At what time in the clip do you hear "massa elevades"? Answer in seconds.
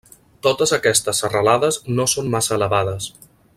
2.37-3.15